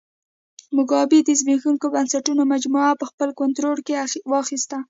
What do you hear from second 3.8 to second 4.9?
کې واخیسته.